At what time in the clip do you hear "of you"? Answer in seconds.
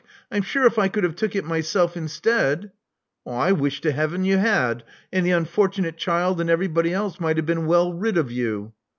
8.17-8.73